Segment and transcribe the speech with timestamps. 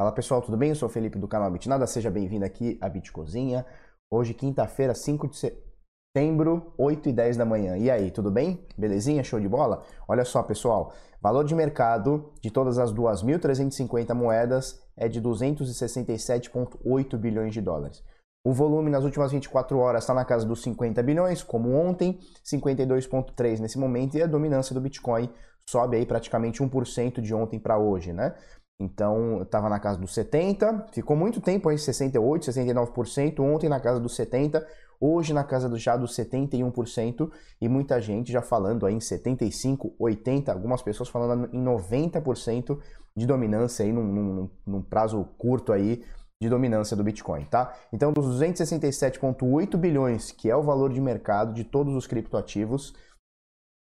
[0.00, 0.68] Fala pessoal, tudo bem?
[0.68, 3.66] Eu sou o Felipe do canal Bitnada, seja bem-vindo aqui à Bitcozinha.
[4.08, 7.76] Hoje, quinta-feira, 5 de setembro, 8 e 10 da manhã.
[7.76, 8.64] E aí, tudo bem?
[8.78, 9.24] Belezinha?
[9.24, 9.82] Show de bola?
[10.06, 17.52] Olha só, pessoal, valor de mercado de todas as 2.350 moedas é de 267,8 bilhões
[17.52, 18.04] de dólares.
[18.46, 23.58] O volume nas últimas 24 horas está na casa dos 50 bilhões, como ontem, 52,3
[23.58, 25.28] nesse momento, e a dominância do Bitcoin
[25.68, 28.36] sobe aí praticamente 1% de ontem para hoje, né?
[28.80, 33.98] Então, estava na casa dos 70, ficou muito tempo aí, 68, 69%, ontem na casa
[33.98, 34.64] dos 70,
[35.00, 37.28] hoje na casa do, já dos 71%,
[37.60, 42.78] e muita gente já falando aí em 75, 80, algumas pessoas falando em 90%
[43.16, 46.04] de dominância aí num, num, num prazo curto aí
[46.40, 47.74] de dominância do Bitcoin, tá?
[47.92, 52.94] Então, dos 267,8 bilhões, que é o valor de mercado de todos os criptoativos,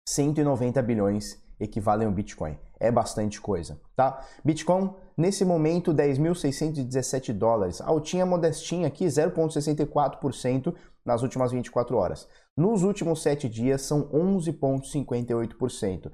[0.09, 2.58] 190 bilhões equivalem ao Bitcoin.
[2.82, 4.26] É bastante coisa, tá?
[4.44, 7.80] Bitcoin, nesse momento, 10.617 dólares.
[7.80, 10.74] Altinha modestinha aqui, 0,64%
[11.06, 12.28] nas últimas 24 horas.
[12.58, 16.12] Nos últimos 7 dias, são 11,58%.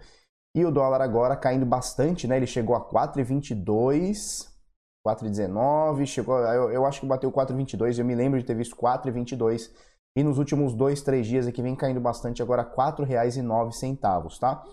[0.56, 2.36] E o dólar agora caindo bastante, né?
[2.38, 4.56] Ele chegou a 4,22...
[5.08, 9.72] 4,19, chegou, eu, eu acho que bateu 4,22, eu me lembro de ter visto 4,22
[10.18, 14.64] e nos últimos dois, três dias aqui vem caindo bastante, agora R$ 4,09, tá?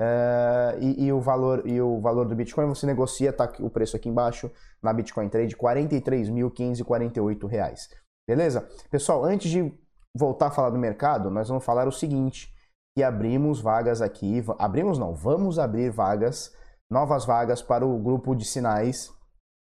[0.00, 3.96] Uh, e, e, o valor, e o valor do Bitcoin você negocia, tá o preço
[3.96, 4.48] aqui embaixo
[4.80, 7.88] na Bitcoin Trade, 43.548 reais.
[8.28, 8.68] Beleza?
[8.90, 9.72] Pessoal, antes de
[10.14, 12.54] voltar a falar do mercado, nós vamos falar o seguinte,
[12.96, 16.54] que abrimos vagas aqui, abrimos não, vamos abrir vagas,
[16.90, 19.12] novas vagas para o grupo de sinais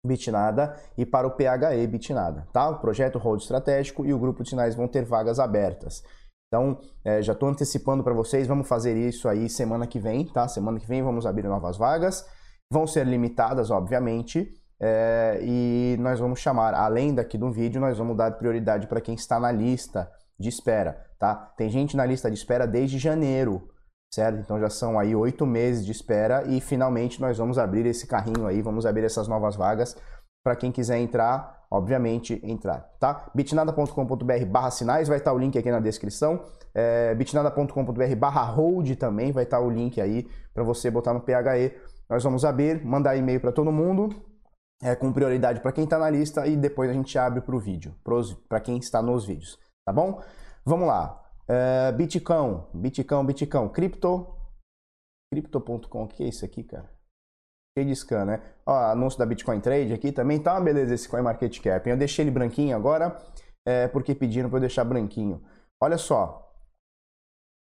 [0.06, 2.70] Bitnada e para o PHE Bitnada, tá?
[2.70, 6.04] O projeto Road Estratégico e o grupo de sinais vão ter vagas abertas.
[6.50, 10.48] Então, é, já estou antecipando para vocês, vamos fazer isso aí semana que vem, tá?
[10.48, 12.26] Semana que vem vamos abrir novas vagas,
[12.72, 18.18] vão ser limitadas, obviamente, é, e nós vamos chamar, além daqui do vídeo, nós vamos
[18.18, 21.36] dar prioridade para quem está na lista de espera, tá?
[21.56, 23.70] Tem gente na lista de espera desde janeiro,
[24.12, 24.40] certo?
[24.40, 28.48] Então já são aí oito meses de espera e finalmente nós vamos abrir esse carrinho
[28.48, 29.96] aí, vamos abrir essas novas vagas
[30.44, 33.30] para quem quiser entrar obviamente, entrar, tá?
[33.34, 36.44] bitnada.com.br barra sinais, vai estar o link aqui na descrição,
[36.74, 41.74] é, bitnada.com.br barra hold também, vai estar o link aí para você botar no PHE.
[42.10, 44.10] Nós vamos abrir, mandar e-mail para todo mundo,
[44.82, 47.60] é, com prioridade para quem está na lista e depois a gente abre para o
[47.60, 47.96] vídeo,
[48.48, 50.22] para quem está nos vídeos, tá bom?
[50.66, 54.28] Vamos lá, é, Bitcão, Bitcão, Bitcão, Cripto,
[55.32, 56.90] Crypto.com, o que é isso aqui, cara?
[57.96, 58.42] Scan, né?
[58.66, 61.90] Ó, anúncio da Bitcoin Trade aqui também, tá uma beleza esse CoinMarketCap.
[61.90, 63.18] Eu deixei ele branquinho agora,
[63.66, 65.42] é, porque pediram para eu deixar branquinho.
[65.82, 66.52] Olha só,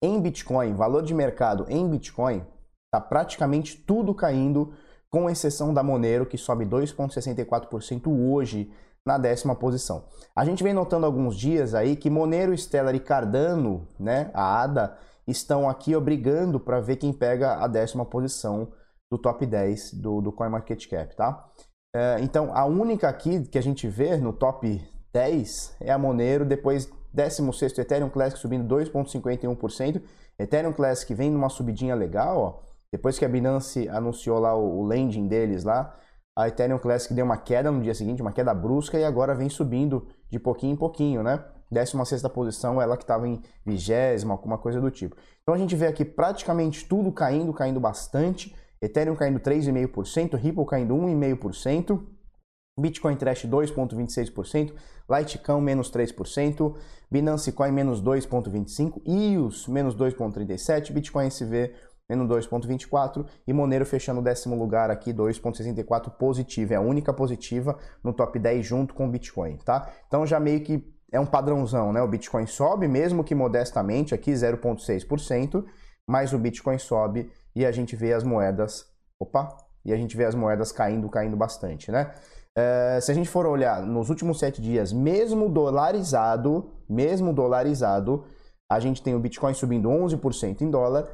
[0.02, 2.46] em Bitcoin, valor de mercado em Bitcoin,
[2.92, 4.74] tá praticamente tudo caindo,
[5.10, 8.72] com exceção da Monero, que sobe 2,64% hoje
[9.06, 10.06] na décima posição.
[10.36, 14.98] A gente vem notando alguns dias aí que Monero, Stellar e Cardano, né, a ADA,
[15.28, 18.72] estão aqui obrigando para ver quem pega a décima posição
[19.12, 21.50] do top 10 do, do CoinMarketCap, tá?
[21.96, 24.82] É, então, a única aqui que a gente vê no top
[25.12, 30.02] 10 é a Monero, depois 16 Ethereum Classic subindo 2,51%,
[30.38, 32.70] Ethereum Classic vem numa subidinha legal, ó.
[32.92, 35.96] Depois que a Binance anunciou lá o, o landing deles lá,
[36.38, 39.50] a Ethereum Classic deu uma queda no dia seguinte, uma queda brusca, e agora vem
[39.50, 41.44] subindo de pouquinho em pouquinho, né?
[41.72, 45.16] 16 posição, ela que estava em vigésima, alguma coisa do tipo.
[45.44, 48.56] Então a gente vê aqui praticamente tudo caindo, caindo bastante.
[48.82, 52.02] Ethereum caindo 3,5%, Ripple caindo 1,5%,
[52.80, 54.74] Bitcoin Trash 2,26%,
[55.10, 56.76] Litecoin menos 3%,
[57.12, 61.74] Binance Coin menos 2,25%, EOS menos 2,37%, Bitcoin SV
[62.10, 66.74] menos 2,24% e Monero fechando o décimo lugar aqui, 2,64% positivo.
[66.74, 69.92] É a única positiva no top 10 junto com o Bitcoin, tá?
[70.08, 72.02] Então já meio que é um padrãozão, né?
[72.02, 75.64] O Bitcoin sobe, mesmo que modestamente, aqui 0,6%,
[76.08, 77.30] mas o Bitcoin sobe
[77.60, 78.86] e a gente vê as moedas,
[79.20, 79.50] opa,
[79.84, 82.14] e a gente vê as moedas caindo, caindo bastante, né?
[82.58, 88.24] É, se a gente for olhar nos últimos sete dias, mesmo dolarizado, mesmo dolarizado,
[88.72, 91.10] a gente tem o Bitcoin subindo 11% em dólar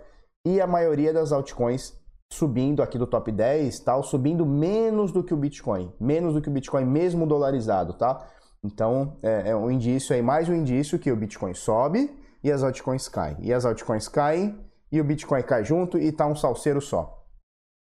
[0.45, 1.99] e a maioria das altcoins
[2.31, 6.49] subindo aqui do top 10, tal, subindo menos do que o Bitcoin, menos do que
[6.49, 8.23] o Bitcoin mesmo dolarizado, tá?
[8.63, 12.61] Então é, é um indício aí, mais um indício que o Bitcoin sobe e as
[12.61, 13.37] altcoins caem.
[13.39, 14.63] E as altcoins caem,
[14.95, 17.25] e o Bitcoin cai junto e tá um salseiro só.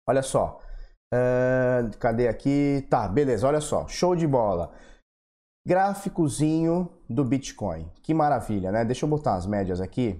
[0.07, 0.59] Olha só.
[1.13, 2.85] Uh, cadê aqui?
[2.89, 3.87] Tá, beleza, olha só.
[3.87, 4.73] Show de bola.
[5.65, 7.89] Gráficozinho do Bitcoin.
[8.01, 8.83] Que maravilha, né?
[8.83, 10.13] Deixa eu botar as médias aqui.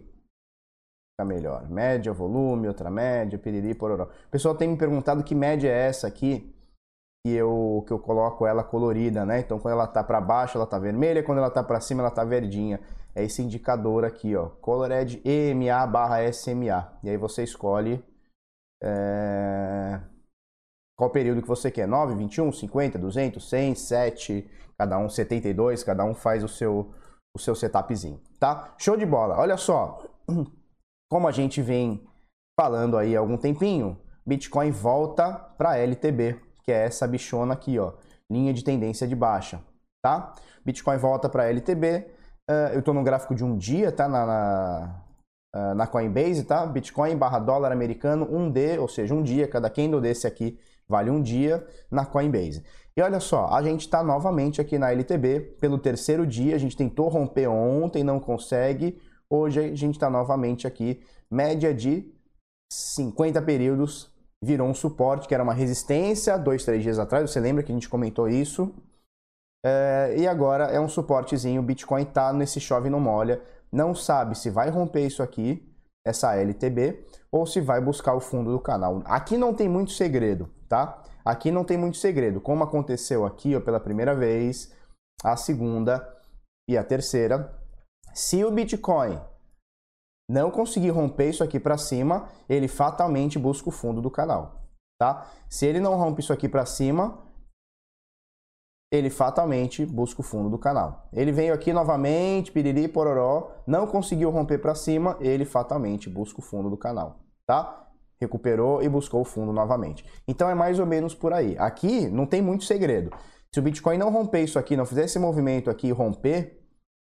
[1.13, 1.69] Fica melhor.
[1.69, 4.05] Média, volume, outra média, piriri, pororó.
[4.05, 6.55] O pessoal tem me perguntado que média é essa aqui.
[7.25, 9.39] que eu, que eu coloco ela colorida, né?
[9.39, 12.11] Então, quando ela tá para baixo, ela tá vermelha, quando ela tá para cima, ela
[12.11, 12.79] tá verdinha.
[13.15, 16.91] É esse indicador aqui, ó, Colored EMA barra SMA.
[17.03, 18.03] E aí você escolhe
[18.81, 19.99] é...
[20.97, 26.03] qual período que você quer, 9, 21, 50, 200, 100, 7, cada um 72, cada
[26.03, 26.93] um faz o seu,
[27.35, 28.73] o seu setupzinho, tá?
[28.77, 29.37] Show de bola.
[29.37, 30.03] Olha só,
[31.09, 32.05] como a gente vem
[32.59, 37.93] falando aí há algum tempinho, Bitcoin volta para LTB, que é essa bichona aqui, ó,
[38.31, 39.61] linha de tendência de baixa,
[40.01, 40.33] tá?
[40.65, 42.07] Bitcoin volta para LTB,
[42.73, 44.07] eu estou no gráfico de um dia, tá?
[44.07, 45.03] Na, na,
[45.55, 46.65] uh, na, Coinbase, tá?
[46.65, 51.09] Bitcoin barra dólar americano, um D, ou seja, um dia, cada candle desse aqui vale
[51.09, 52.63] um dia na Coinbase.
[52.95, 56.77] E olha só, a gente está novamente aqui na LTB pelo terceiro dia, a gente
[56.77, 61.01] tentou romper ontem, não consegue, hoje a gente está novamente aqui,
[61.31, 62.13] média de
[62.71, 64.11] 50 períodos
[64.43, 67.31] virou um suporte que era uma resistência dois, três dias atrás.
[67.31, 68.75] Você lembra que a gente comentou isso?
[69.65, 71.61] É, e agora é um suportezinho.
[71.61, 73.41] O Bitcoin está nesse chove não molha.
[73.71, 75.67] Não sabe se vai romper isso aqui,
[76.05, 79.01] essa LTB, ou se vai buscar o fundo do canal.
[79.05, 81.01] Aqui não tem muito segredo, tá?
[81.25, 82.41] Aqui não tem muito segredo.
[82.41, 84.71] Como aconteceu aqui ó, pela primeira vez,
[85.23, 86.07] a segunda
[86.69, 87.57] e a terceira.
[88.13, 89.19] Se o Bitcoin
[90.29, 94.61] não conseguir romper isso aqui para cima, ele fatalmente busca o fundo do canal,
[94.99, 95.27] tá?
[95.49, 97.17] Se ele não rompe isso aqui para cima,
[98.93, 101.09] ele fatalmente busca o fundo do canal.
[101.11, 106.43] Ele veio aqui novamente, piriri, pororó, não conseguiu romper para cima, ele fatalmente busca o
[106.43, 107.87] fundo do canal, tá?
[108.21, 110.05] Recuperou e buscou o fundo novamente.
[110.27, 111.57] Então é mais ou menos por aí.
[111.57, 113.09] Aqui não tem muito segredo.
[113.51, 116.61] Se o Bitcoin não romper isso aqui, não fizer esse movimento aqui e romper,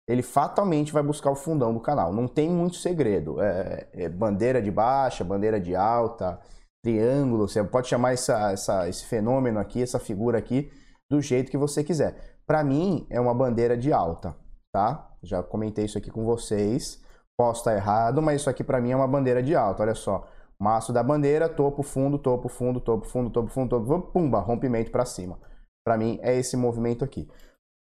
[0.05, 2.11] ele fatalmente vai buscar o fundão do canal.
[2.11, 3.41] Não tem muito segredo.
[3.41, 6.41] É, é bandeira de baixa, bandeira de alta,
[6.83, 7.47] triângulo.
[7.47, 10.69] Você pode chamar essa, essa, esse fenômeno aqui, essa figura aqui,
[11.09, 12.39] do jeito que você quiser.
[12.45, 14.35] Para mim, é uma bandeira de alta,
[14.73, 15.11] tá?
[15.23, 17.01] Já comentei isso aqui com vocês.
[17.37, 19.83] Posso estar errado, mas isso aqui para mim é uma bandeira de alta.
[19.83, 20.27] Olha só.
[20.61, 25.05] Maço da bandeira, topo, fundo, topo, fundo, topo, fundo, topo, fundo, topo, pumba, rompimento para
[25.05, 25.39] cima.
[25.85, 27.29] Para mim é esse movimento aqui.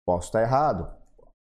[0.06, 0.94] Posso estar errado,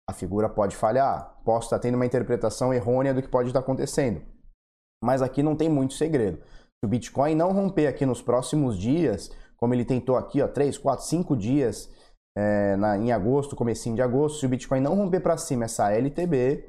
[0.09, 4.23] a figura pode falhar, posso estar tendo uma interpretação errônea do que pode estar acontecendo.
[5.03, 6.39] Mas aqui não tem muito segredo.
[6.39, 10.79] Se o Bitcoin não romper aqui nos próximos dias, como ele tentou aqui, ó, 3,
[10.79, 11.91] 4, 5 dias
[12.37, 15.93] é, na, em agosto, comecinho de agosto, se o Bitcoin não romper para cima essa
[15.93, 16.65] LTB,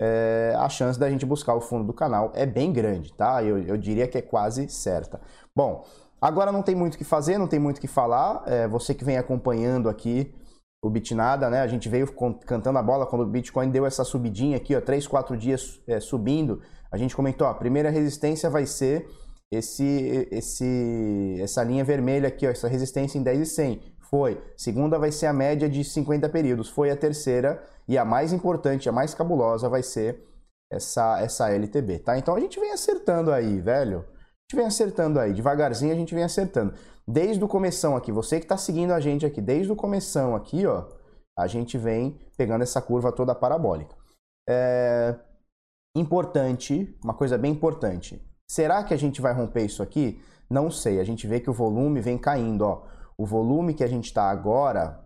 [0.00, 3.42] é, a chance da gente buscar o fundo do canal é bem grande, tá?
[3.42, 5.20] Eu, eu diria que é quase certa.
[5.54, 5.84] Bom,
[6.20, 8.42] agora não tem muito o que fazer, não tem muito o que falar.
[8.46, 10.32] É, você que vem acompanhando aqui
[10.82, 11.60] o Bitnada, né?
[11.60, 12.06] A gente veio
[12.46, 15.98] cantando a bola quando o Bitcoin deu essa subidinha aqui, ó, 3, 4 dias é,
[15.98, 16.62] subindo.
[16.92, 19.08] A gente comentou, ó, a primeira resistência vai ser
[19.52, 23.82] esse, esse, essa linha vermelha aqui, ó, essa resistência em 10 e 100.
[24.10, 24.42] Foi.
[24.56, 26.68] Segunda vai ser a média de 50 períodos.
[26.68, 30.24] Foi a terceira e a mais importante, a mais cabulosa vai ser
[30.70, 32.18] essa, essa LTB, tá?
[32.18, 33.98] Então a gente vem acertando aí, velho.
[33.98, 36.74] A gente vem acertando aí, devagarzinho a gente vem acertando
[37.08, 40.66] desde o começão aqui, você que está seguindo a gente aqui, desde o começão aqui,
[40.66, 40.86] ó,
[41.38, 43.96] a gente vem pegando essa curva toda parabólica.
[44.46, 45.18] É...
[45.96, 48.22] Importante, uma coisa bem importante.
[48.50, 50.20] Será que a gente vai romper isso aqui?
[50.48, 51.00] Não sei.
[51.00, 52.86] A gente vê que o volume vem caindo, ó.
[53.16, 55.04] O volume que a gente está agora,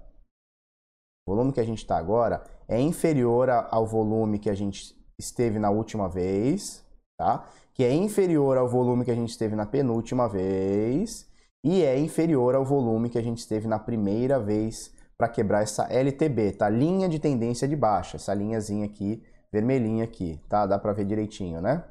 [1.26, 5.58] o volume que a gente está agora é inferior ao volume que a gente esteve
[5.58, 6.84] na última vez,
[7.18, 7.49] tá?
[7.75, 11.26] Que é inferior ao volume que a gente esteve na penúltima vez
[11.64, 15.84] e é inferior ao volume que a gente teve na primeira vez para quebrar essa
[15.84, 16.68] LTB, tá?
[16.68, 20.66] Linha de tendência de baixa, essa linhazinha aqui, vermelhinha aqui, tá?
[20.66, 21.84] Dá para ver direitinho, né?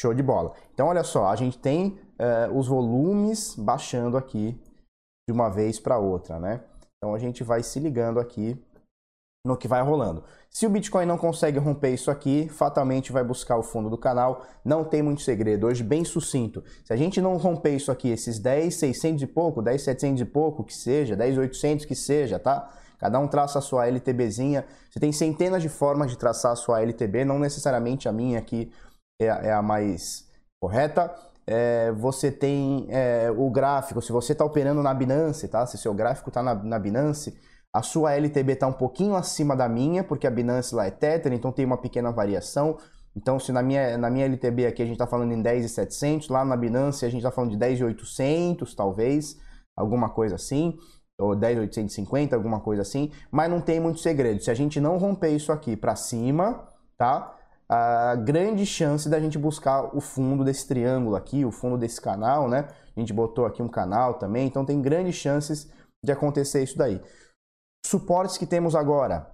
[0.00, 0.54] Show de bola.
[0.72, 4.58] Então, olha só, a gente tem uh, os volumes baixando aqui
[5.28, 6.62] de uma vez para outra, né?
[6.96, 8.58] Então, a gente vai se ligando aqui
[9.46, 10.24] no que vai rolando.
[10.48, 14.46] Se o Bitcoin não consegue romper isso aqui, fatalmente vai buscar o fundo do canal.
[14.64, 15.66] Não tem muito segredo.
[15.66, 16.64] Hoje, bem sucinto.
[16.82, 20.24] Se a gente não romper isso aqui, esses 10, 600 e pouco, 10, 700 e
[20.24, 22.70] pouco, que seja, 10, 800 que seja, tá?
[22.98, 24.64] Cada um traça a sua LTBzinha.
[24.90, 28.72] Você tem centenas de formas de traçar a sua LTB, não necessariamente a minha aqui
[29.20, 30.26] é, é a mais
[30.60, 31.14] correta.
[31.46, 35.66] É, você tem é, o gráfico, se você está operando na Binance, tá?
[35.66, 37.36] Se seu gráfico está na, na Binance,
[37.72, 41.32] a sua LTB está um pouquinho acima da minha, porque a Binance lá é Tether,
[41.32, 42.78] então tem uma pequena variação.
[43.16, 46.44] Então, se na minha, na minha LTB aqui a gente está falando em 10,700, lá
[46.44, 49.36] na Binance a gente está falando de 10,800, talvez,
[49.76, 50.76] alguma coisa assim,
[51.18, 54.42] ou 10,850, alguma coisa assim, mas não tem muito segredo.
[54.42, 57.36] Se a gente não romper isso aqui para cima, tá?
[57.72, 62.48] A grande chance da gente buscar o fundo desse triângulo aqui, o fundo desse canal,
[62.48, 62.66] né?
[62.96, 65.70] A gente botou aqui um canal também, então tem grandes chances
[66.04, 67.00] de acontecer isso daí.
[67.86, 69.32] Suportes que temos agora,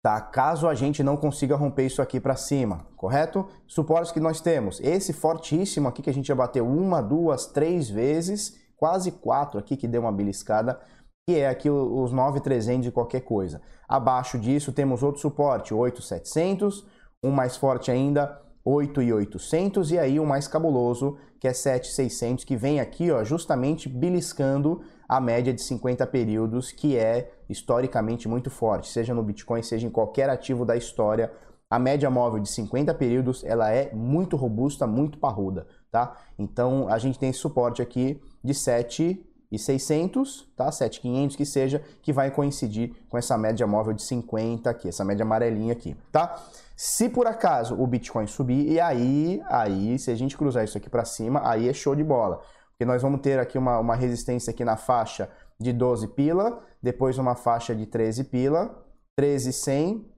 [0.00, 0.20] tá?
[0.20, 3.48] Caso a gente não consiga romper isso aqui para cima, correto?
[3.66, 7.90] Suportes que nós temos, esse fortíssimo aqui que a gente já bateu uma, duas, três
[7.90, 10.80] vezes, quase quatro aqui que deu uma beliscada,
[11.28, 13.60] que é aqui os 9,300 de qualquer coisa.
[13.88, 16.86] Abaixo disso temos outro suporte, 8,700,
[17.22, 22.80] um mais forte ainda, 8,800 e aí o mais cabuloso, que é 7,600, que vem
[22.80, 29.14] aqui, ó, justamente beliscando a média de 50 períodos, que é historicamente muito forte, seja
[29.14, 31.32] no Bitcoin, seja em qualquer ativo da história.
[31.68, 36.16] A média móvel de 50 períodos, ela é muito robusta, muito parruda, tá?
[36.38, 40.70] Então, a gente tem esse suporte aqui de 7,600, tá?
[40.70, 45.24] 7,500 que seja, que vai coincidir com essa média móvel de 50 aqui, essa média
[45.24, 46.44] amarelinha aqui, tá?
[46.82, 50.88] Se por acaso o Bitcoin subir, e aí, aí, se a gente cruzar isso aqui
[50.88, 52.40] para cima, aí é show de bola
[52.78, 57.18] que nós vamos ter aqui uma, uma resistência aqui na faixa de 12 pila, depois
[57.18, 58.82] uma faixa de 13 pila,
[59.14, 60.10] 13,100,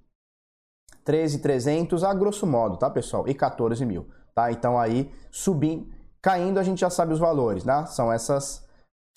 [1.04, 3.26] 13,300 a grosso modo, tá pessoal?
[3.26, 4.52] E 14 mil, tá?
[4.52, 5.92] Então aí subindo,
[6.23, 7.87] caindo a gente já sabe os valores, né?
[7.87, 8.64] São essas,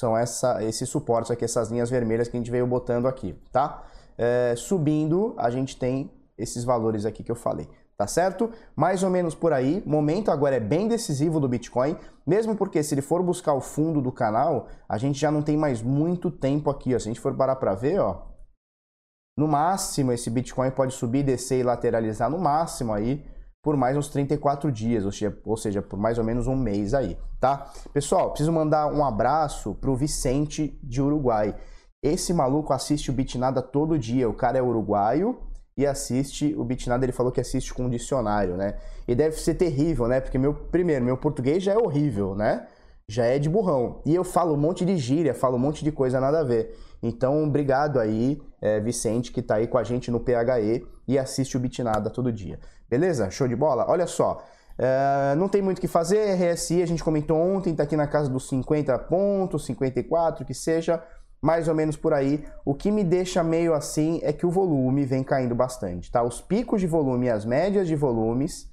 [0.02, 3.84] são essa, esses suportes aqui, essas linhas vermelhas que a gente veio botando aqui, tá?
[4.18, 8.52] É, subindo a gente tem esses valores aqui que eu falei tá certo?
[8.76, 9.82] Mais ou menos por aí.
[9.86, 14.02] Momento agora é bem decisivo do Bitcoin, mesmo porque se ele for buscar o fundo
[14.02, 17.00] do canal, a gente já não tem mais muito tempo aqui, ó.
[17.00, 18.24] Se a gente for parar para ver, ó,
[19.38, 23.26] no máximo esse Bitcoin pode subir, descer e lateralizar no máximo aí
[23.62, 25.06] por mais uns 34 dias,
[25.44, 27.72] ou seja, por mais ou menos um mês aí, tá?
[27.92, 31.56] Pessoal, preciso mandar um abraço pro Vicente de Uruguai.
[32.04, 34.30] Esse maluco assiste o Bitnada todo dia.
[34.30, 35.40] O cara é uruguaio,
[35.78, 38.76] e assiste, o Bitnada ele falou que assiste com um dicionário, né?
[39.06, 40.22] E deve ser terrível, né?
[40.22, 42.66] Porque meu primeiro, meu português já é horrível, né?
[43.08, 44.02] Já é de burrão.
[44.06, 46.78] E eu falo um monte de gíria, falo um monte de coisa nada a ver.
[47.04, 51.58] Então, obrigado aí, é, Vicente, que tá aí com a gente no PHE e assiste
[51.58, 52.58] o Bitnada todo dia.
[52.90, 53.30] Beleza?
[53.30, 53.86] Show de bola?
[53.90, 54.42] Olha só.
[54.78, 58.08] É, não tem muito o que fazer, RSI a gente comentou ontem, tá aqui na
[58.08, 61.04] casa dos 50 pontos, 54, que seja
[61.42, 62.46] mais ou menos por aí.
[62.66, 66.24] O que me deixa meio assim é que o volume vem caindo bastante, tá?
[66.24, 68.70] Os picos de volume e as médias de volumes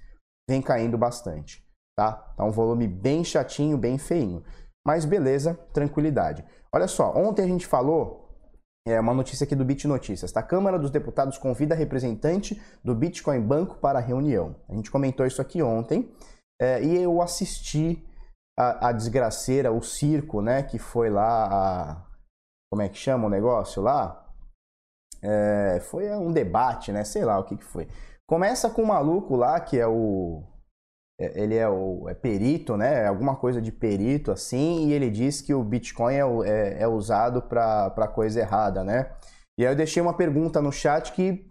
[0.48, 1.64] vem caindo bastante,
[1.96, 2.12] tá?
[2.12, 4.42] Tá um volume bem chatinho, bem feinho.
[4.86, 6.44] Mas beleza, tranquilidade.
[6.72, 8.22] Olha só, ontem a gente falou
[8.86, 10.32] é uma notícia aqui do Bit Notícias.
[10.32, 10.40] Tá?
[10.40, 14.56] A Câmara dos Deputados convida representante do Bitcoin Banco para a reunião.
[14.68, 16.12] A gente comentou isso aqui ontem
[16.60, 18.04] é, e eu assisti
[18.58, 22.06] a, a, desgraceira, o circo, né, que foi lá a,
[22.72, 24.26] como é que chama o negócio lá?
[25.22, 27.04] É, foi um debate, né?
[27.04, 27.86] Sei lá o que, que foi.
[28.26, 30.42] Começa com um maluco lá que é o.
[31.20, 33.02] É, ele é o é perito, né?
[33.02, 36.88] É alguma coisa de perito assim, e ele diz que o Bitcoin é, é, é
[36.88, 39.12] usado para coisa errada, né?
[39.58, 41.46] E aí eu deixei uma pergunta no chat que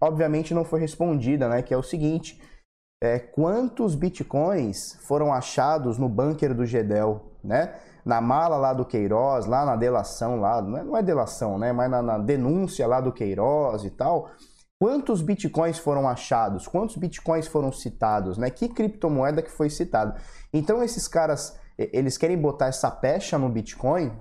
[0.00, 1.62] obviamente não foi respondida, né?
[1.62, 2.42] Que é o seguinte:
[3.00, 7.78] é, quantos bitcoins foram achados no bunker do Gedel, né?
[8.04, 11.72] Na mala lá do Queiroz, lá na delação lá, não é, não é delação, né?
[11.72, 14.30] Mas na, na denúncia lá do Queiroz e tal.
[14.80, 16.66] Quantos bitcoins foram achados?
[16.66, 18.36] Quantos bitcoins foram citados?
[18.36, 18.50] Né?
[18.50, 20.20] Que criptomoeda que foi citado?
[20.52, 24.12] Então esses caras, eles querem botar essa pecha no Bitcoin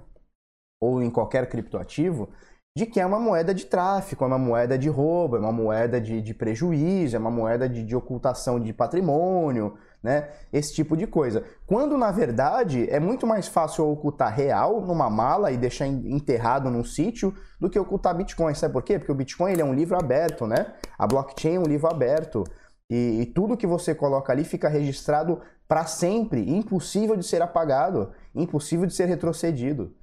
[0.81, 2.29] ou em qualquer criptoativo
[2.75, 6.01] de que é uma moeda de tráfico, é uma moeda de roubo, é uma moeda
[6.01, 10.29] de, de prejuízo, é uma moeda de, de ocultação de patrimônio, né?
[10.51, 11.43] Esse tipo de coisa.
[11.65, 16.83] Quando na verdade é muito mais fácil ocultar real numa mala e deixar enterrado num
[16.83, 18.53] sítio do que ocultar Bitcoin.
[18.53, 18.99] Sabe por quê?
[18.99, 20.73] Porque o Bitcoin ele é um livro aberto, né?
[20.97, 22.43] A blockchain é um livro aberto.
[22.91, 28.11] E, e tudo que você coloca ali fica registrado para sempre, impossível de ser apagado,
[28.35, 29.95] impossível de ser retrocedido,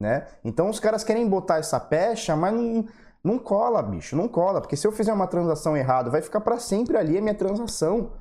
[0.00, 0.26] né?
[0.44, 2.86] Então os caras querem botar essa pecha, mas não,
[3.22, 6.58] não cola, bicho, não cola, porque se eu fizer uma transação errada, vai ficar para
[6.58, 8.12] sempre ali a minha transação.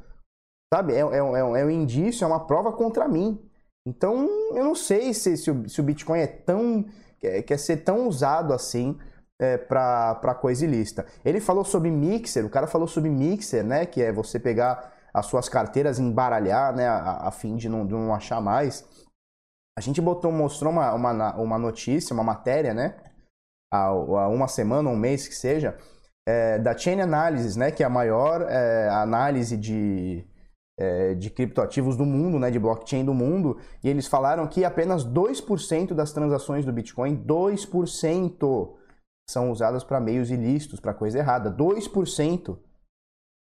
[0.74, 0.94] Sabe?
[0.94, 3.42] É, é, é, é um indício, é uma prova contra mim.
[3.88, 6.86] Então, eu não sei se, se, o, se o Bitcoin é tão.
[7.20, 8.98] quer, quer ser tão usado assim
[9.40, 11.06] é, para coisa ilícita.
[11.24, 13.86] Ele falou sobre mixer, o cara falou sobre mixer, né?
[13.86, 16.88] Que é você pegar as suas carteiras e embaralhar, né?
[16.88, 18.86] A, a fim de não, de não achar mais.
[19.78, 22.96] A gente botou, mostrou uma, uma, uma notícia, uma matéria, né?
[23.72, 25.78] Há, há uma semana, um mês que seja,
[26.28, 27.72] é, da Chain Analysis, né?
[27.72, 30.28] Que é a maior é, análise de
[30.78, 35.04] é, de criptoativos do mundo, né, de blockchain do mundo, e eles falaram que apenas
[35.04, 38.76] 2% das transações do Bitcoin, 2%,
[39.30, 41.52] são usadas para meios ilícitos, para coisa errada.
[41.52, 42.58] 2%.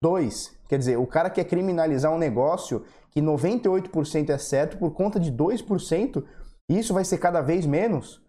[0.01, 0.59] 2.
[0.67, 5.31] Quer dizer, o cara quer criminalizar um negócio que 98% é certo por conta de
[5.31, 6.23] 2%,
[6.69, 8.23] e isso vai ser cada vez menos.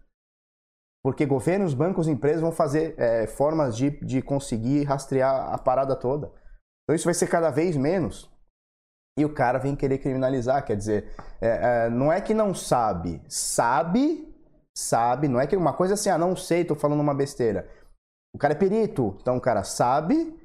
[1.03, 5.95] Porque governos, bancos e empresas vão fazer é, formas de, de conseguir rastrear a parada
[5.95, 6.31] toda.
[6.83, 8.29] Então isso vai ser cada vez menos.
[9.19, 10.65] E o cara vem querer criminalizar.
[10.65, 11.11] Quer dizer,
[11.41, 13.21] é, é, não é que não sabe.
[13.27, 14.33] Sabe,
[14.75, 15.27] sabe.
[15.27, 17.67] Não é que uma coisa assim, ah, não sei, tô falando uma besteira.
[18.33, 19.17] O cara é perito.
[19.21, 20.35] Então o cara sabe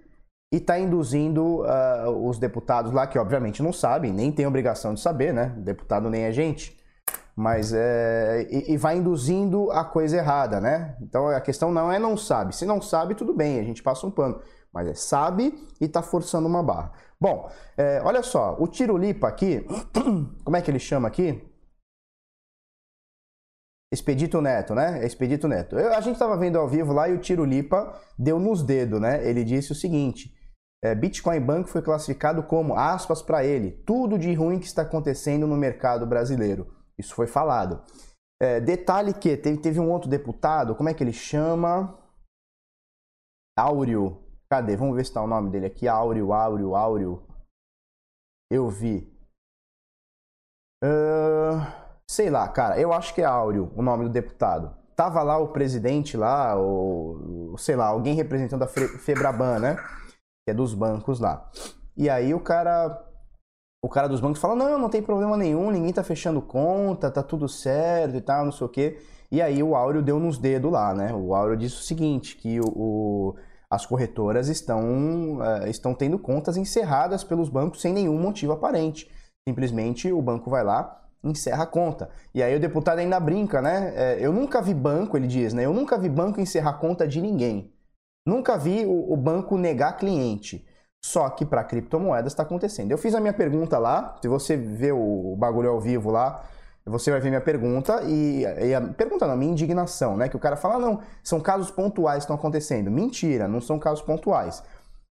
[0.52, 5.00] e está induzindo uh, os deputados lá, que obviamente não sabem, nem tem obrigação de
[5.00, 5.54] saber, né?
[5.58, 6.76] Deputado nem é gente
[7.36, 10.96] mas é, e, e, vai induzindo a coisa errada, né?
[11.00, 12.54] Então a questão não é não sabe.
[12.54, 14.40] Se não sabe, tudo bem, a gente passa um pano.
[14.74, 16.92] Mas é sabe e está forçando uma barra.
[17.20, 19.64] Bom, é, olha só, o Tirulipa aqui,
[20.44, 21.48] como é que ele chama aqui?
[23.92, 25.06] Expedito Neto, né?
[25.06, 25.78] Expedito Neto.
[25.78, 29.24] Eu, a gente estava vendo ao vivo lá e o Tirulipa deu nos dedos, né?
[29.24, 30.34] Ele disse o seguinte:
[30.82, 35.46] é, Bitcoin Bank foi classificado como, aspas para ele, tudo de ruim que está acontecendo
[35.46, 36.74] no mercado brasileiro.
[36.98, 37.82] Isso foi falado.
[38.42, 41.96] É, detalhe que teve, teve um outro deputado, como é que ele chama?
[43.56, 44.23] Áureo.
[44.54, 44.76] Cadê?
[44.76, 45.88] Vamos ver se está o nome dele aqui.
[45.88, 47.20] Áureo, Áureo, Áureo.
[48.48, 49.12] Eu vi.
[50.80, 51.58] Uh,
[52.08, 52.80] sei lá, cara.
[52.80, 54.72] Eu acho que é Áureo o nome do deputado.
[54.94, 59.74] Tava lá o presidente lá, ou sei lá, alguém representando a Febraban, né?
[60.46, 61.50] Que é dos bancos lá.
[61.96, 63.04] E aí o cara
[63.84, 67.24] o cara dos bancos fala: não, não tem problema nenhum, ninguém tá fechando conta, tá
[67.24, 69.02] tudo certo e tal, não sei o quê.
[69.32, 71.12] E aí o Áureo deu nos dedos lá, né?
[71.12, 73.36] O Áureo disse o seguinte: que o, o
[73.74, 79.10] as corretoras estão, uh, estão tendo contas encerradas pelos bancos sem nenhum motivo aparente.
[79.48, 82.10] Simplesmente o banco vai lá, encerra a conta.
[82.34, 83.92] E aí o deputado ainda brinca, né?
[83.96, 85.64] É, eu nunca vi banco, ele diz, né?
[85.64, 87.72] Eu nunca vi banco encerrar conta de ninguém.
[88.26, 90.66] Nunca vi o, o banco negar cliente.
[91.04, 92.90] Só que para criptomoedas está acontecendo.
[92.90, 96.42] Eu fiz a minha pergunta lá, se você vê o bagulho ao vivo lá,
[96.86, 100.28] você vai ver minha pergunta e, e a pergunta não, minha indignação, né?
[100.28, 102.90] Que o cara fala, ah, não, são casos pontuais que estão acontecendo.
[102.90, 104.62] Mentira, não são casos pontuais.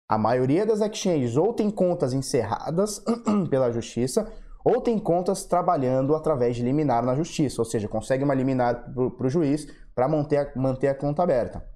[0.08, 3.04] A maioria das exchanges ou tem contas encerradas
[3.50, 4.32] pela justiça
[4.64, 9.28] ou tem contas trabalhando através de liminar na justiça, ou seja, consegue uma liminar para
[9.28, 11.68] o juiz para manter, manter a conta aberta.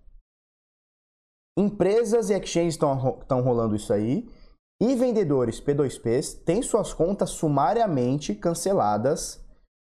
[1.57, 4.29] Empresas e exchanges estão rolando isso aí.
[4.79, 9.43] E vendedores P2Ps têm suas contas sumariamente canceladas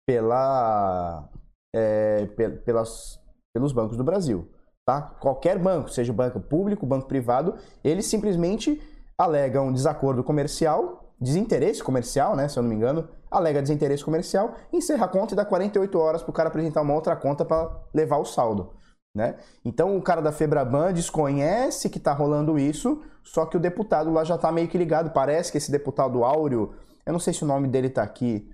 [0.09, 1.29] pela,
[1.71, 2.25] é,
[2.65, 3.19] pelas,
[3.53, 4.49] pelos bancos do Brasil.
[4.83, 5.03] Tá?
[5.19, 8.81] Qualquer banco, seja banco público, banco privado, eles simplesmente
[9.15, 15.05] alegam desacordo comercial, desinteresse comercial, né, se eu não me engano, alega desinteresse comercial, encerra
[15.05, 18.17] a conta e dá 48 horas para o cara apresentar uma outra conta para levar
[18.17, 18.73] o saldo.
[19.15, 19.35] Né?
[19.63, 24.23] Então o cara da Febraban desconhece que está rolando isso, só que o deputado lá
[24.23, 25.11] já está meio que ligado.
[25.11, 26.73] Parece que esse deputado Áureo,
[27.05, 28.49] eu não sei se o nome dele está aqui,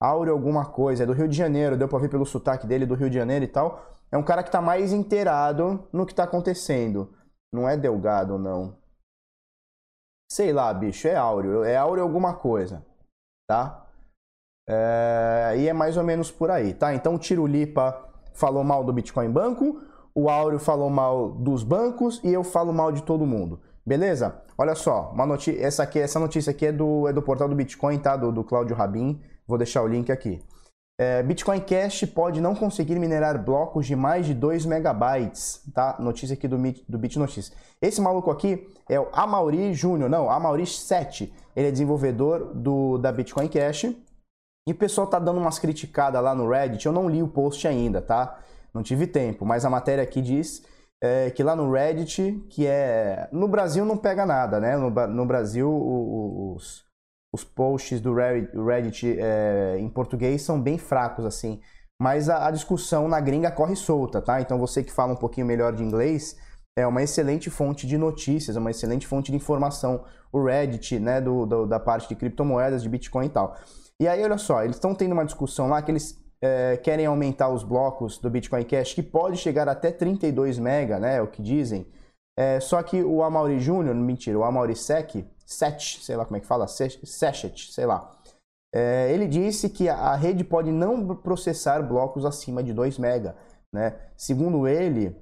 [0.00, 2.94] Áureo alguma coisa, é do Rio de Janeiro, deu para ver pelo sotaque dele do
[2.94, 3.96] Rio de Janeiro e tal.
[4.10, 7.14] É um cara que está mais inteirado no que está acontecendo.
[7.52, 8.76] Não é Delgado, não.
[10.30, 11.64] Sei lá, bicho, é Áureo.
[11.64, 12.84] É Áureo alguma coisa,
[13.48, 13.86] tá?
[14.68, 15.54] É...
[15.58, 16.94] E é mais ou menos por aí, tá?
[16.94, 18.04] Então o Tirulipa
[18.34, 19.80] falou mal do Bitcoin Banco,
[20.14, 23.60] o Áureo falou mal dos bancos e eu falo mal de todo mundo.
[23.84, 24.42] Beleza?
[24.58, 27.54] Olha só, uma notícia, essa, aqui, essa notícia aqui é do, é do portal do
[27.54, 28.16] Bitcoin, tá?
[28.16, 29.22] Do, do Cláudio Rabin.
[29.46, 30.42] Vou deixar o link aqui.
[30.98, 35.96] É, Bitcoin Cash pode não conseguir minerar blocos de mais de 2 megabytes, tá?
[35.98, 36.56] Notícia aqui do,
[36.88, 37.52] do Bit Notícias.
[37.82, 41.32] Esse maluco aqui é o Amauri Júnior, não, Amauri 7.
[41.54, 43.84] Ele é desenvolvedor do, da Bitcoin Cash
[44.66, 46.86] e o pessoal tá dando umas criticadas lá no Reddit.
[46.86, 48.38] Eu não li o post ainda, tá?
[48.72, 50.64] Não tive tempo, mas a matéria aqui diz
[51.02, 53.28] é, que lá no Reddit, que é.
[53.30, 54.78] No Brasil não pega nada, né?
[54.78, 56.85] No, no Brasil, os,
[57.32, 61.60] os posts do Reddit é, em português são bem fracos, assim.
[62.00, 64.40] Mas a, a, discussão na gringa corre solta, tá?
[64.40, 66.36] Então você que fala um pouquinho melhor de inglês,
[66.78, 70.04] é uma excelente fonte de notícias, é uma excelente fonte de informação.
[70.30, 73.56] O Reddit, né, do, do da parte de criptomoedas, de Bitcoin e tal.
[73.98, 77.48] E aí, olha só, eles estão tendo uma discussão lá que eles é, querem aumentar
[77.48, 81.16] os blocos do Bitcoin Cash, que pode chegar até 32 mega, né?
[81.16, 81.86] É o que dizem.
[82.38, 86.40] É, só que o Amaury Júnior, mentira, o Amaury Sec, Set, sei lá como é
[86.40, 88.10] que fala, Sechet, sei lá.
[88.74, 93.36] É, ele disse que a rede pode não processar blocos acima de 2 mega,
[93.72, 93.96] né?
[94.16, 95.16] Segundo ele,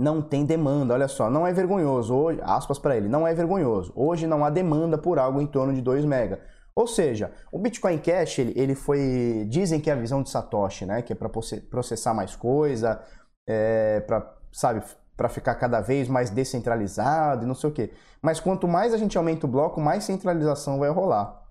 [0.00, 0.94] não tem demanda.
[0.94, 2.14] Olha só, não é vergonhoso.
[2.14, 3.92] Hoje, aspas para ele, não é vergonhoso.
[3.94, 6.40] Hoje não há demanda por algo em torno de 2 mega.
[6.76, 9.46] Ou seja, o Bitcoin Cash, ele, ele foi.
[9.48, 11.02] Dizem que é a visão de Satoshi, né?
[11.02, 13.00] Que é para processar mais coisa,
[13.48, 14.82] é, para, sabe,
[15.16, 17.92] para ficar cada vez mais descentralizado e não sei o quê.
[18.20, 21.46] Mas quanto mais a gente aumenta o bloco, mais centralização vai rolar.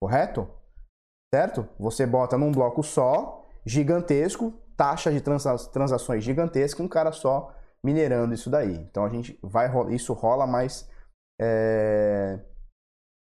[0.00, 0.48] Correto?
[1.34, 1.68] Certo?
[1.78, 8.50] Você bota num bloco só, gigantesco, taxa de transações gigantesca, um cara só minerando isso
[8.50, 8.74] daí.
[8.76, 10.88] Então a gente vai isso rola mais
[11.40, 12.40] é,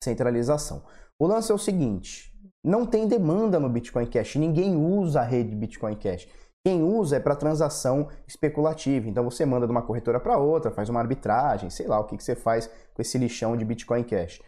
[0.03, 0.83] centralização.
[1.19, 5.55] O lance é o seguinte: não tem demanda no Bitcoin Cash, ninguém usa a rede
[5.55, 6.27] Bitcoin Cash.
[6.67, 9.07] Quem usa é para transação especulativa.
[9.07, 12.17] Então você manda de uma corretora para outra, faz uma arbitragem, sei lá o que,
[12.17, 14.41] que você faz com esse lixão de Bitcoin Cash.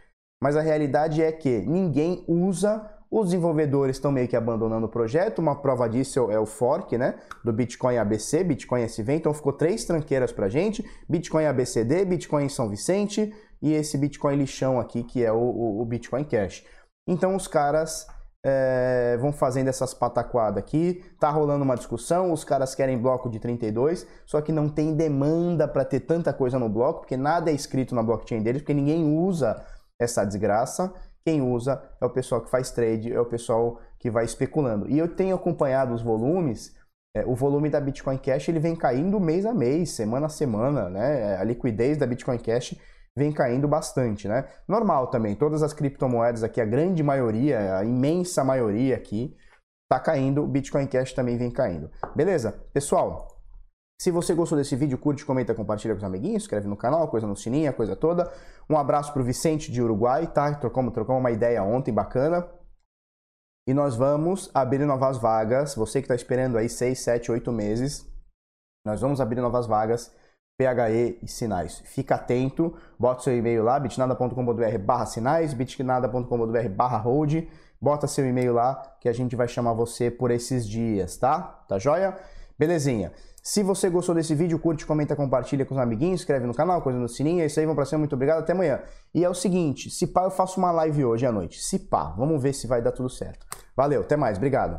[0.44, 5.40] Mas a realidade é que ninguém usa, os desenvolvedores estão meio que abandonando o projeto.
[5.40, 9.14] Uma prova disso é o fork né, do Bitcoin ABC, Bitcoin SV.
[9.14, 14.78] Então ficou três tranqueiras para gente: Bitcoin ABCD, Bitcoin São Vicente e esse Bitcoin lixão
[14.78, 16.66] aqui que é o, o, o Bitcoin Cash.
[17.08, 18.08] Então os caras
[18.44, 21.04] é, vão fazendo essas pataquadas aqui.
[21.20, 25.68] Tá rolando uma discussão, os caras querem bloco de 32, só que não tem demanda
[25.68, 29.18] para ter tanta coisa no bloco, porque nada é escrito na blockchain deles, porque ninguém
[29.18, 29.64] usa
[30.00, 30.94] essa desgraça.
[31.26, 34.90] Quem usa é o pessoal que faz trade, é o pessoal que vai especulando.
[34.90, 36.74] E eu tenho acompanhado os volumes,
[37.16, 40.90] é, o volume da Bitcoin Cash ele vem caindo mês a mês, semana a semana,
[40.90, 41.38] né?
[41.38, 42.76] A liquidez da Bitcoin Cash
[43.20, 44.48] vem caindo bastante, né?
[44.68, 49.36] Normal também, todas as criptomoedas aqui, a grande maioria, a imensa maioria aqui,
[49.92, 51.92] tá caindo, o Bitcoin Cash também vem caindo.
[52.16, 52.54] Beleza?
[52.74, 53.28] Pessoal,
[54.02, 57.28] se você gostou desse vídeo, curte, comenta, compartilha com os amiguinhos, inscreve no canal, coisa
[57.28, 58.32] no sininho, coisa toda.
[58.70, 60.56] Um abraço pro Vicente de Uruguai, tá?
[60.56, 62.50] Trocamos, trocamos uma ideia ontem bacana.
[63.68, 65.76] E nós vamos abrir novas vagas.
[65.76, 68.10] Você que está esperando aí 6, 7, 8 meses,
[68.86, 70.16] nós vamos abrir novas vagas
[70.60, 71.82] PHE e sinais.
[71.86, 77.46] Fica atento, bota seu e-mail lá, bitnada.com.br barra sinais, bitnada.com.br barra hold,
[77.80, 81.64] bota seu e-mail lá que a gente vai chamar você por esses dias, tá?
[81.66, 82.14] Tá joia?
[82.58, 83.14] Belezinha.
[83.42, 87.00] Se você gostou desse vídeo, curte, comenta, compartilha com os amiguinhos, inscreve no canal, coisa
[87.00, 87.42] no sininho.
[87.42, 88.82] É isso aí, vamos pra cima, muito obrigado, até amanhã.
[89.16, 91.62] E é o seguinte, se pá, eu faço uma live hoje à noite.
[91.62, 93.48] Se pá, vamos ver se vai dar tudo certo.
[93.78, 94.76] Valeu, até mais, obrigado.